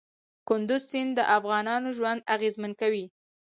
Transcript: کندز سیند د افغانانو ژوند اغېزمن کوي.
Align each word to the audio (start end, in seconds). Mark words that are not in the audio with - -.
کندز 0.47 0.81
سیند 0.91 1.11
د 1.17 1.19
افغانانو 1.37 1.89
ژوند 1.97 2.25
اغېزمن 2.35 2.71
کوي. 2.81 3.05